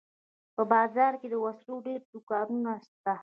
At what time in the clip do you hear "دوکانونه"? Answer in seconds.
2.13-2.71